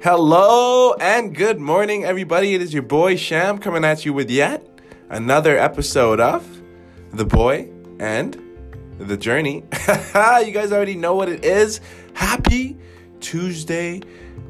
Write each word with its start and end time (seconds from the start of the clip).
Hello 0.00 0.92
and 1.00 1.34
good 1.34 1.58
morning, 1.58 2.04
everybody. 2.04 2.54
It 2.54 2.62
is 2.62 2.72
your 2.72 2.84
boy 2.84 3.16
Sham 3.16 3.58
coming 3.58 3.84
at 3.84 4.04
you 4.04 4.12
with 4.12 4.30
yet 4.30 4.64
another 5.08 5.58
episode 5.58 6.20
of 6.20 6.46
The 7.10 7.24
Boy 7.24 7.68
and 7.98 8.40
The 9.00 9.16
Journey. 9.16 9.64
you 9.88 10.52
guys 10.52 10.70
already 10.70 10.94
know 10.94 11.16
what 11.16 11.28
it 11.28 11.44
is. 11.44 11.80
Happy 12.14 12.78
Tuesday 13.18 14.00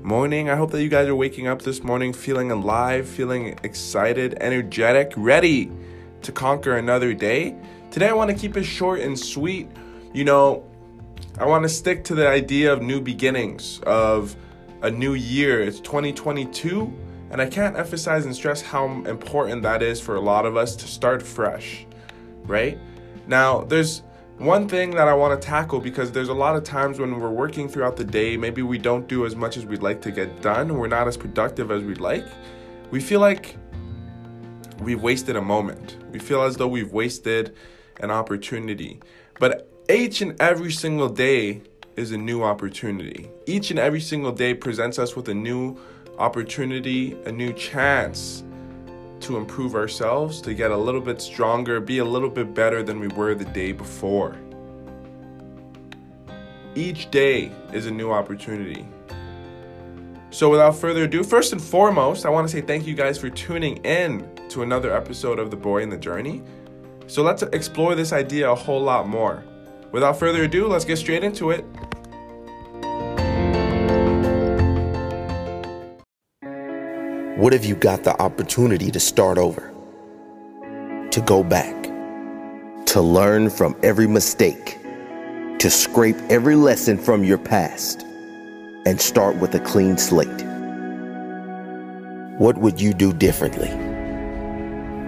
morning. 0.02 0.50
I 0.50 0.56
hope 0.56 0.70
that 0.72 0.82
you 0.82 0.90
guys 0.90 1.08
are 1.08 1.16
waking 1.16 1.46
up 1.46 1.62
this 1.62 1.82
morning 1.82 2.12
feeling 2.12 2.50
alive, 2.50 3.08
feeling 3.08 3.58
excited, 3.62 4.36
energetic, 4.42 5.14
ready 5.16 5.72
to 6.20 6.30
conquer 6.30 6.76
another 6.76 7.14
day. 7.14 7.56
Today, 7.90 8.10
I 8.10 8.12
want 8.12 8.30
to 8.30 8.36
keep 8.36 8.58
it 8.58 8.64
short 8.64 9.00
and 9.00 9.18
sweet. 9.18 9.70
You 10.12 10.24
know, 10.24 10.70
I 11.38 11.46
want 11.46 11.62
to 11.62 11.70
stick 11.70 12.04
to 12.04 12.14
the 12.14 12.28
idea 12.28 12.70
of 12.70 12.82
new 12.82 13.00
beginnings, 13.00 13.80
of 13.86 14.36
a 14.82 14.90
new 14.90 15.14
year. 15.14 15.60
It's 15.60 15.80
2022, 15.80 16.92
and 17.30 17.40
I 17.40 17.46
can't 17.46 17.76
emphasize 17.76 18.24
and 18.24 18.34
stress 18.34 18.62
how 18.62 18.86
important 19.04 19.62
that 19.62 19.82
is 19.82 20.00
for 20.00 20.16
a 20.16 20.20
lot 20.20 20.46
of 20.46 20.56
us 20.56 20.76
to 20.76 20.86
start 20.86 21.22
fresh, 21.22 21.86
right? 22.44 22.78
Now, 23.26 23.62
there's 23.62 24.02
one 24.38 24.68
thing 24.68 24.92
that 24.92 25.08
I 25.08 25.14
want 25.14 25.40
to 25.40 25.46
tackle 25.46 25.80
because 25.80 26.12
there's 26.12 26.28
a 26.28 26.34
lot 26.34 26.54
of 26.54 26.62
times 26.62 27.00
when 27.00 27.18
we're 27.18 27.30
working 27.30 27.68
throughout 27.68 27.96
the 27.96 28.04
day, 28.04 28.36
maybe 28.36 28.62
we 28.62 28.78
don't 28.78 29.08
do 29.08 29.26
as 29.26 29.34
much 29.34 29.56
as 29.56 29.66
we'd 29.66 29.82
like 29.82 30.00
to 30.02 30.12
get 30.12 30.40
done, 30.40 30.78
we're 30.78 30.86
not 30.86 31.08
as 31.08 31.16
productive 31.16 31.70
as 31.70 31.82
we'd 31.82 32.00
like. 32.00 32.26
We 32.90 33.00
feel 33.00 33.20
like 33.20 33.56
we've 34.80 35.02
wasted 35.02 35.34
a 35.36 35.42
moment. 35.42 35.96
We 36.12 36.20
feel 36.20 36.42
as 36.42 36.56
though 36.56 36.68
we've 36.68 36.92
wasted 36.92 37.56
an 38.00 38.12
opportunity. 38.12 39.00
But 39.40 39.68
each 39.90 40.20
and 40.20 40.40
every 40.40 40.70
single 40.70 41.08
day 41.08 41.62
is 41.98 42.12
a 42.12 42.16
new 42.16 42.44
opportunity. 42.44 43.28
Each 43.46 43.70
and 43.70 43.78
every 43.78 44.00
single 44.00 44.30
day 44.30 44.54
presents 44.54 44.98
us 44.98 45.16
with 45.16 45.28
a 45.28 45.34
new 45.34 45.76
opportunity, 46.16 47.20
a 47.26 47.32
new 47.32 47.52
chance 47.52 48.44
to 49.20 49.36
improve 49.36 49.74
ourselves, 49.74 50.40
to 50.42 50.54
get 50.54 50.70
a 50.70 50.76
little 50.76 51.00
bit 51.00 51.20
stronger, 51.20 51.80
be 51.80 51.98
a 51.98 52.04
little 52.04 52.30
bit 52.30 52.54
better 52.54 52.84
than 52.84 53.00
we 53.00 53.08
were 53.08 53.34
the 53.34 53.44
day 53.46 53.72
before. 53.72 54.36
Each 56.76 57.10
day 57.10 57.50
is 57.72 57.86
a 57.86 57.90
new 57.90 58.12
opportunity. 58.12 58.86
So, 60.30 60.50
without 60.50 60.76
further 60.76 61.04
ado, 61.04 61.24
first 61.24 61.52
and 61.52 61.60
foremost, 61.60 62.26
I 62.26 62.30
want 62.30 62.46
to 62.46 62.52
say 62.52 62.60
thank 62.60 62.86
you 62.86 62.94
guys 62.94 63.18
for 63.18 63.28
tuning 63.28 63.78
in 63.78 64.28
to 64.50 64.62
another 64.62 64.94
episode 64.94 65.40
of 65.40 65.50
The 65.50 65.56
Boy 65.56 65.82
and 65.82 65.90
the 65.90 65.96
Journey. 65.96 66.42
So, 67.08 67.22
let's 67.22 67.42
explore 67.42 67.96
this 67.96 68.12
idea 68.12 68.48
a 68.48 68.54
whole 68.54 68.82
lot 68.82 69.08
more. 69.08 69.42
Without 69.90 70.18
further 70.18 70.44
ado, 70.44 70.68
let's 70.68 70.84
get 70.84 70.98
straight 70.98 71.24
into 71.24 71.50
it. 71.50 71.64
What 77.38 77.54
if 77.54 77.64
you 77.64 77.76
got 77.76 78.02
the 78.02 78.20
opportunity 78.20 78.90
to 78.90 78.98
start 78.98 79.38
over? 79.38 79.72
To 81.12 81.20
go 81.20 81.44
back? 81.44 81.84
To 82.86 83.00
learn 83.00 83.48
from 83.48 83.76
every 83.84 84.08
mistake? 84.08 84.76
To 85.60 85.70
scrape 85.70 86.16
every 86.30 86.56
lesson 86.56 86.98
from 86.98 87.22
your 87.22 87.38
past 87.38 88.02
and 88.86 89.00
start 89.00 89.36
with 89.36 89.54
a 89.54 89.60
clean 89.60 89.98
slate? 89.98 90.26
What 92.40 92.58
would 92.58 92.80
you 92.80 92.92
do 92.92 93.12
differently? 93.12 93.70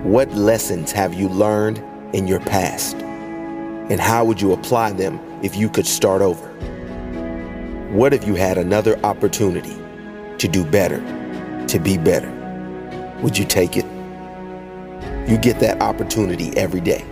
What 0.08 0.30
lessons 0.30 0.92
have 0.92 1.12
you 1.14 1.28
learned 1.28 1.82
in 2.14 2.28
your 2.28 2.38
past? 2.38 2.94
And 2.94 3.98
how 3.98 4.24
would 4.24 4.40
you 4.40 4.52
apply 4.52 4.92
them 4.92 5.18
if 5.42 5.56
you 5.56 5.68
could 5.68 5.84
start 5.84 6.22
over? 6.22 6.46
What 7.90 8.14
if 8.14 8.24
you 8.24 8.36
had 8.36 8.56
another 8.56 9.04
opportunity 9.04 9.76
to 10.38 10.46
do 10.46 10.64
better? 10.64 11.19
To 11.70 11.78
be 11.78 11.96
better. 11.96 12.28
Would 13.22 13.38
you 13.38 13.44
take 13.44 13.76
it? 13.76 13.84
You 15.28 15.38
get 15.38 15.60
that 15.60 15.80
opportunity 15.80 16.56
every 16.56 16.80
day. 16.80 17.04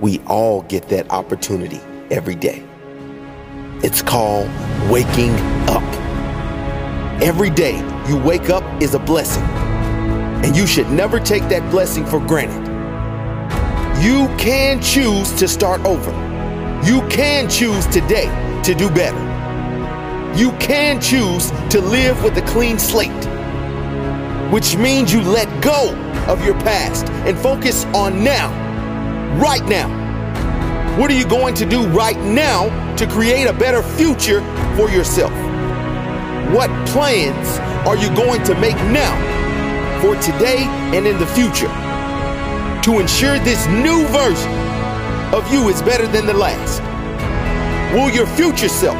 We 0.00 0.20
all 0.20 0.62
get 0.62 0.88
that 0.90 1.10
opportunity 1.10 1.80
every 2.12 2.36
day. 2.36 2.64
It's 3.82 4.02
called 4.02 4.48
waking 4.88 5.34
up. 5.68 5.82
Every 7.20 7.50
day 7.50 7.78
you 8.08 8.18
wake 8.18 8.50
up 8.50 8.62
is 8.80 8.94
a 8.94 9.00
blessing, 9.00 9.42
and 9.42 10.56
you 10.56 10.66
should 10.66 10.88
never 10.90 11.18
take 11.18 11.42
that 11.48 11.68
blessing 11.72 12.06
for 12.06 12.20
granted. 12.20 12.64
You 14.00 14.28
can 14.36 14.80
choose 14.80 15.32
to 15.40 15.48
start 15.48 15.80
over. 15.84 16.12
You 16.86 17.00
can 17.08 17.48
choose 17.50 17.86
today 17.88 18.26
to 18.62 18.74
do 18.74 18.88
better. 18.90 19.18
You 20.38 20.52
can 20.58 21.00
choose 21.00 21.50
to 21.70 21.80
live 21.80 22.22
with 22.22 22.36
a 22.36 22.42
clean 22.42 22.78
slate, 22.78 23.10
which 24.54 24.76
means 24.76 25.12
you 25.12 25.20
let 25.20 25.48
go 25.60 25.92
of 26.28 26.44
your 26.44 26.54
past 26.60 27.08
and 27.26 27.36
focus 27.36 27.86
on 27.86 28.22
now, 28.22 28.52
right 29.36 29.64
now. 29.64 29.88
What 30.96 31.10
are 31.10 31.14
you 31.14 31.26
going 31.26 31.56
to 31.56 31.66
do 31.66 31.84
right 31.88 32.16
now 32.20 32.68
to 32.94 33.04
create 33.08 33.48
a 33.48 33.52
better 33.52 33.82
future 33.82 34.42
for 34.76 34.88
yourself? 34.90 35.32
What 36.54 36.70
plans 36.86 37.58
are 37.84 37.96
you 37.96 38.14
going 38.14 38.44
to 38.44 38.54
make 38.60 38.76
now 38.94 39.10
for 40.00 40.14
today 40.22 40.62
and 40.94 41.04
in 41.04 41.18
the 41.18 41.26
future 41.26 41.72
to 42.84 43.00
ensure 43.00 43.40
this 43.40 43.66
new 43.66 44.06
version 44.06 44.52
of 45.34 45.52
you 45.52 45.68
is 45.68 45.82
better 45.82 46.06
than 46.06 46.26
the 46.26 46.34
last? 46.34 46.80
Will 47.92 48.08
your 48.08 48.28
future 48.28 48.68
self 48.68 48.94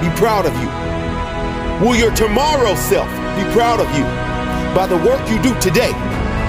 be 0.00 0.08
proud 0.16 0.46
of 0.46 0.54
you? 0.62 1.86
Will 1.86 1.94
your 1.94 2.14
tomorrow 2.16 2.74
self 2.74 3.10
be 3.36 3.44
proud 3.52 3.80
of 3.80 3.98
you 3.98 4.23
by 4.74 4.86
the 4.86 4.96
work 4.96 5.22
you 5.30 5.40
do 5.40 5.54
today, 5.60 5.92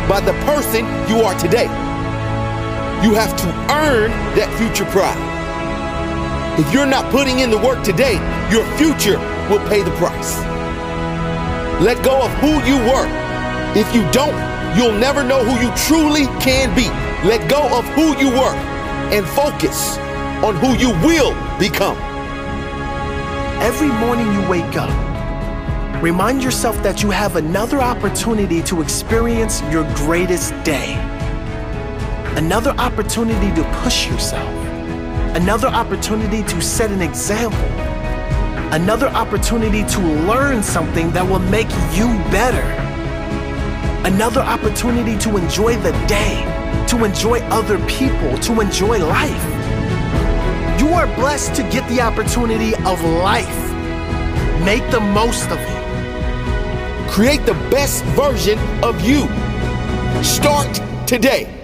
by 0.10 0.20
the 0.20 0.34
person 0.50 0.86
you 1.08 1.22
are 1.22 1.38
today? 1.38 1.66
You 3.06 3.14
have 3.14 3.38
to 3.38 3.48
earn 3.72 4.10
that 4.36 4.50
future 4.58 4.90
pride. 4.90 5.22
If 6.60 6.74
you're 6.74 6.88
not 6.88 7.12
putting 7.12 7.40
in 7.40 7.52
the 7.52 7.58
work 7.58 7.84
today, 7.84 8.16
your 8.50 8.66
future 8.78 9.20
will 9.50 9.62
pay 9.70 9.84
the 9.84 9.92
price. 10.02 10.40
Let 11.84 12.04
go 12.04 12.24
of 12.24 12.32
who 12.42 12.64
you 12.66 12.78
were. 12.90 13.08
If 13.78 13.94
you 13.94 14.02
don't, 14.12 14.34
you'll 14.76 14.98
never 14.98 15.24
know 15.24 15.44
who 15.44 15.54
you 15.62 15.70
truly 15.86 16.26
can 16.42 16.74
be. 16.74 16.88
Let 17.28 17.48
go 17.50 17.78
of 17.78 17.86
who 17.94 18.18
you 18.18 18.30
were 18.32 18.56
and 19.14 19.28
focus 19.28 19.98
on 20.42 20.56
who 20.56 20.74
you 20.76 20.90
will 21.06 21.34
become. 21.60 21.98
Every 23.62 23.88
morning 23.88 24.32
you 24.34 24.50
wake 24.50 24.78
up, 24.78 24.90
remind 26.06 26.44
yourself 26.44 26.76
that 26.84 27.02
you 27.02 27.10
have 27.10 27.36
another 27.36 27.80
opportunity 27.82 28.62
to 28.62 28.80
experience 28.80 29.64
your 29.72 29.84
greatest 29.96 30.52
day. 30.64 30.94
Another 32.38 32.76
opportunity 32.78 33.50
to 33.56 33.64
push 33.82 34.08
yourself. 34.08 34.54
Another 35.36 35.68
opportunity 35.68 36.44
to 36.44 36.62
set 36.62 36.92
an 36.92 37.02
example. 37.02 37.58
Another 38.72 39.08
opportunity 39.08 39.84
to 39.96 40.00
learn 40.30 40.62
something 40.62 41.10
that 41.14 41.28
will 41.28 41.46
make 41.58 41.72
you 41.98 42.06
better. 42.30 42.68
Another 44.08 44.42
opportunity 44.42 45.18
to 45.18 45.38
enjoy 45.38 45.76
the 45.78 45.94
day, 46.06 46.36
to 46.88 47.04
enjoy 47.04 47.40
other 47.50 47.84
people, 47.88 48.38
to 48.48 48.62
enjoy 48.62 49.00
life. 49.00 49.46
You 50.80 50.90
are 50.90 51.08
blessed 51.16 51.56
to 51.56 51.64
get 51.72 51.90
the 51.90 52.02
opportunity 52.02 52.76
of 52.92 53.04
life. 53.04 53.60
Make 54.64 54.88
the 54.92 55.00
most 55.00 55.50
of 55.50 55.58
it. 55.58 55.85
Create 57.16 57.46
the 57.46 57.54
best 57.72 58.04
version 58.08 58.60
of 58.84 59.00
you. 59.00 59.22
Start 60.22 60.68
today. 61.08 61.55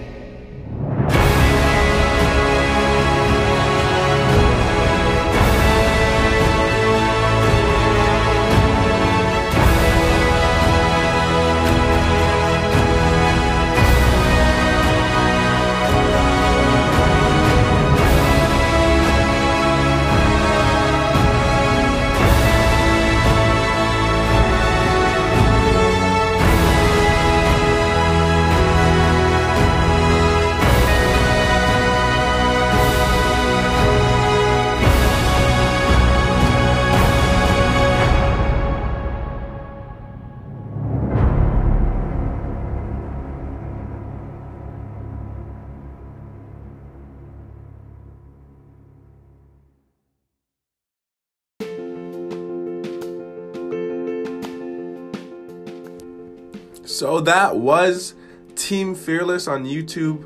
So 56.83 57.21
that 57.21 57.57
was 57.57 58.15
Team 58.55 58.95
Fearless 58.95 59.47
on 59.47 59.65
YouTube, 59.65 60.25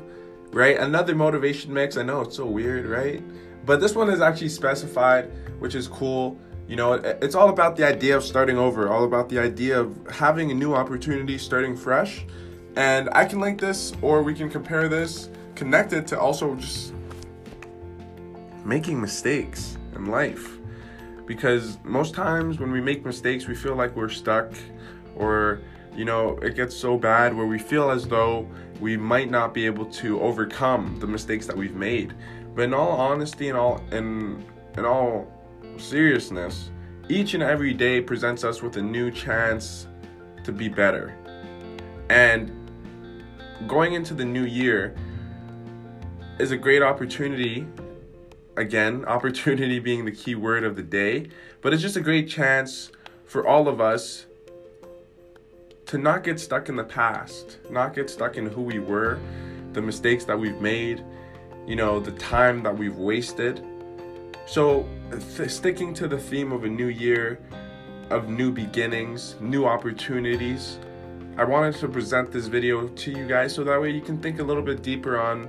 right? 0.52 0.78
Another 0.78 1.14
motivation 1.14 1.72
mix. 1.72 1.96
I 1.96 2.02
know 2.02 2.22
it's 2.22 2.36
so 2.36 2.46
weird, 2.46 2.86
right? 2.86 3.22
But 3.64 3.80
this 3.80 3.94
one 3.94 4.08
is 4.08 4.20
actually 4.20 4.48
specified, 4.48 5.30
which 5.58 5.74
is 5.74 5.86
cool. 5.86 6.38
You 6.66 6.76
know, 6.76 6.94
it's 6.94 7.34
all 7.34 7.50
about 7.50 7.76
the 7.76 7.86
idea 7.86 8.16
of 8.16 8.24
starting 8.24 8.58
over, 8.58 8.88
all 8.88 9.04
about 9.04 9.28
the 9.28 9.38
idea 9.38 9.78
of 9.80 9.96
having 10.10 10.50
a 10.50 10.54
new 10.54 10.74
opportunity, 10.74 11.38
starting 11.38 11.76
fresh. 11.76 12.24
And 12.74 13.08
I 13.12 13.24
can 13.24 13.40
link 13.40 13.60
this, 13.60 13.92
or 14.02 14.22
we 14.22 14.34
can 14.34 14.50
compare 14.50 14.88
this, 14.88 15.28
connect 15.54 15.92
it 15.92 16.06
to 16.08 16.18
also 16.18 16.54
just 16.56 16.92
making 18.64 19.00
mistakes 19.00 19.78
in 19.94 20.06
life. 20.06 20.58
Because 21.26 21.78
most 21.84 22.14
times 22.14 22.58
when 22.58 22.72
we 22.72 22.80
make 22.80 23.04
mistakes, 23.04 23.46
we 23.46 23.54
feel 23.54 23.74
like 23.74 23.94
we're 23.94 24.08
stuck, 24.08 24.52
or, 25.16 25.60
you 25.96 26.04
know, 26.04 26.36
it 26.42 26.54
gets 26.54 26.76
so 26.76 26.98
bad 26.98 27.34
where 27.34 27.46
we 27.46 27.58
feel 27.58 27.90
as 27.90 28.06
though 28.06 28.46
we 28.80 28.96
might 28.98 29.30
not 29.30 29.54
be 29.54 29.64
able 29.64 29.86
to 29.86 30.20
overcome 30.20 30.98
the 31.00 31.06
mistakes 31.06 31.46
that 31.46 31.56
we've 31.56 31.74
made. 31.74 32.14
But 32.54 32.62
in 32.64 32.74
all 32.74 32.90
honesty 32.90 33.48
and 33.48 33.56
all 33.56 33.82
in 33.90 34.44
in 34.76 34.84
all 34.84 35.32
seriousness, 35.78 36.70
each 37.08 37.32
and 37.32 37.42
every 37.42 37.72
day 37.72 38.00
presents 38.02 38.44
us 38.44 38.62
with 38.62 38.76
a 38.76 38.82
new 38.82 39.10
chance 39.10 39.86
to 40.44 40.52
be 40.52 40.68
better. 40.68 41.16
And 42.10 42.52
going 43.66 43.94
into 43.94 44.12
the 44.12 44.24
new 44.24 44.44
year 44.44 44.94
is 46.38 46.50
a 46.50 46.56
great 46.58 46.82
opportunity. 46.82 47.66
Again, 48.58 49.04
opportunity 49.06 49.78
being 49.78 50.04
the 50.04 50.12
key 50.12 50.34
word 50.34 50.62
of 50.62 50.76
the 50.76 50.82
day, 50.82 51.30
but 51.62 51.72
it's 51.72 51.82
just 51.82 51.96
a 51.96 52.02
great 52.02 52.28
chance 52.28 52.92
for 53.24 53.46
all 53.46 53.66
of 53.66 53.80
us 53.80 54.26
to 55.86 55.98
not 55.98 56.24
get 56.24 56.40
stuck 56.40 56.68
in 56.68 56.76
the 56.76 56.84
past, 56.84 57.58
not 57.70 57.94
get 57.94 58.10
stuck 58.10 58.36
in 58.36 58.46
who 58.46 58.62
we 58.62 58.78
were, 58.80 59.18
the 59.72 59.80
mistakes 59.80 60.24
that 60.24 60.38
we've 60.38 60.60
made, 60.60 61.04
you 61.66 61.76
know, 61.76 62.00
the 62.00 62.12
time 62.12 62.62
that 62.62 62.76
we've 62.76 62.96
wasted. 62.96 63.64
So, 64.46 64.88
th- 65.36 65.50
sticking 65.50 65.94
to 65.94 66.08
the 66.08 66.18
theme 66.18 66.52
of 66.52 66.64
a 66.64 66.68
new 66.68 66.88
year, 66.88 67.38
of 68.10 68.28
new 68.28 68.50
beginnings, 68.50 69.36
new 69.40 69.64
opportunities, 69.64 70.78
I 71.38 71.44
wanted 71.44 71.74
to 71.76 71.88
present 71.88 72.32
this 72.32 72.46
video 72.46 72.88
to 72.88 73.10
you 73.10 73.26
guys 73.26 73.54
so 73.54 73.62
that 73.64 73.80
way 73.80 73.90
you 73.90 74.00
can 74.00 74.20
think 74.20 74.40
a 74.40 74.42
little 74.42 74.62
bit 74.62 74.82
deeper 74.82 75.20
on 75.20 75.48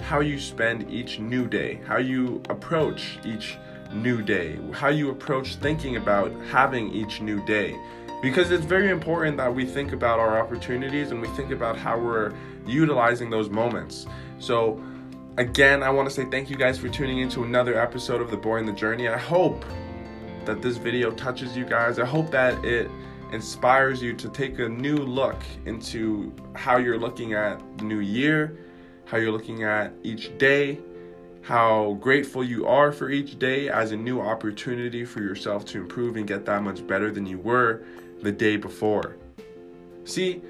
how 0.00 0.20
you 0.20 0.38
spend 0.38 0.90
each 0.90 1.18
new 1.18 1.46
day, 1.46 1.80
how 1.86 1.98
you 1.98 2.42
approach 2.48 3.18
each 3.24 3.56
new 3.92 4.20
day, 4.20 4.58
how 4.72 4.88
you 4.88 5.10
approach 5.10 5.56
thinking 5.56 5.96
about 5.96 6.32
having 6.50 6.92
each 6.92 7.20
new 7.20 7.44
day. 7.46 7.78
Because 8.20 8.50
it's 8.50 8.64
very 8.64 8.90
important 8.90 9.36
that 9.36 9.54
we 9.54 9.64
think 9.64 9.92
about 9.92 10.18
our 10.18 10.40
opportunities 10.40 11.12
and 11.12 11.20
we 11.20 11.28
think 11.28 11.52
about 11.52 11.78
how 11.78 11.98
we're 11.98 12.32
utilizing 12.66 13.30
those 13.30 13.48
moments. 13.48 14.06
So, 14.40 14.82
again, 15.36 15.84
I 15.84 15.90
want 15.90 16.08
to 16.08 16.14
say 16.14 16.24
thank 16.24 16.50
you 16.50 16.56
guys 16.56 16.78
for 16.78 16.88
tuning 16.88 17.18
into 17.18 17.44
another 17.44 17.80
episode 17.80 18.20
of 18.20 18.30
The 18.30 18.36
Boy 18.36 18.58
and 18.58 18.66
the 18.66 18.72
Journey. 18.72 19.08
I 19.08 19.16
hope 19.16 19.64
that 20.46 20.60
this 20.62 20.78
video 20.78 21.12
touches 21.12 21.56
you 21.56 21.64
guys. 21.64 22.00
I 22.00 22.04
hope 22.04 22.30
that 22.32 22.64
it 22.64 22.90
inspires 23.32 24.02
you 24.02 24.14
to 24.14 24.28
take 24.30 24.58
a 24.58 24.68
new 24.68 24.96
look 24.96 25.40
into 25.66 26.34
how 26.54 26.78
you're 26.78 26.98
looking 26.98 27.34
at 27.34 27.60
the 27.78 27.84
new 27.84 28.00
year, 28.00 28.58
how 29.04 29.18
you're 29.18 29.32
looking 29.32 29.62
at 29.62 29.92
each 30.02 30.36
day, 30.38 30.80
how 31.48 31.94
grateful 31.94 32.44
you 32.44 32.66
are 32.66 32.92
for 32.92 33.08
each 33.08 33.38
day 33.38 33.70
as 33.70 33.90
a 33.90 33.96
new 33.96 34.20
opportunity 34.20 35.02
for 35.02 35.22
yourself 35.22 35.64
to 35.64 35.78
improve 35.78 36.16
and 36.16 36.26
get 36.26 36.44
that 36.44 36.62
much 36.62 36.86
better 36.86 37.10
than 37.10 37.24
you 37.24 37.38
were 37.38 37.82
the 38.20 38.30
day 38.30 38.58
before. 38.58 39.16
See, 40.04 40.42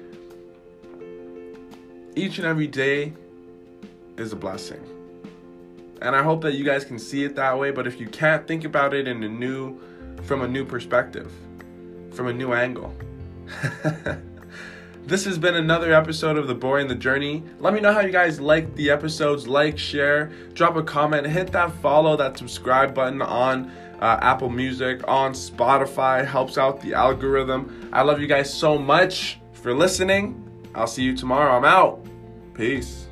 each 2.17 2.37
and 2.37 2.45
every 2.45 2.67
day 2.67 3.13
is 4.17 4.33
a 4.33 4.35
blessing. 4.35 4.83
And 6.01 6.17
I 6.17 6.21
hope 6.21 6.41
that 6.41 6.55
you 6.55 6.65
guys 6.65 6.83
can 6.83 6.99
see 6.99 7.23
it 7.23 7.33
that 7.37 7.57
way, 7.57 7.71
but 7.71 7.87
if 7.87 7.97
you 7.97 8.07
can't 8.07 8.45
think 8.45 8.65
about 8.65 8.93
it 8.93 9.07
in 9.07 9.23
a 9.23 9.29
new 9.29 9.79
from 10.23 10.41
a 10.41 10.47
new 10.49 10.65
perspective 10.65 11.31
from 12.11 12.27
a 12.27 12.33
new 12.33 12.51
angle. 12.51 12.93
this 15.09 15.25
has 15.25 15.39
been 15.39 15.55
another 15.55 15.91
episode 15.91 16.37
of 16.37 16.45
The 16.45 16.53
Boy 16.53 16.81
and 16.81 16.89
the 16.89 16.93
Journey. 16.93 17.43
Let 17.59 17.73
me 17.73 17.79
know 17.79 17.91
how 17.91 18.01
you 18.01 18.11
guys 18.11 18.39
like 18.39 18.75
the 18.75 18.91
episodes. 18.91 19.47
Like, 19.47 19.75
share, 19.75 20.27
drop 20.53 20.75
a 20.75 20.83
comment, 20.83 21.25
hit 21.25 21.51
that 21.51 21.71
follow, 21.81 22.15
that 22.15 22.37
subscribe 22.37 22.93
button 22.93 23.23
on 23.23 23.71
uh, 23.99 24.19
Apple 24.21 24.49
Music, 24.49 25.01
on 25.07 25.33
Spotify. 25.33 26.23
Helps 26.23 26.59
out 26.59 26.79
the 26.79 26.93
algorithm. 26.93 27.89
I 27.91 28.03
love 28.03 28.21
you 28.21 28.27
guys 28.27 28.53
so 28.53 28.77
much 28.77 29.39
for 29.51 29.73
listening. 29.73 30.45
I'll 30.75 30.85
see 30.85 31.03
you 31.03 31.17
tomorrow. 31.17 31.57
I'm 31.57 31.65
out. 31.65 32.05
Peace. 32.53 33.08